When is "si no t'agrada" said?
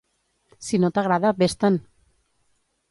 0.67-1.33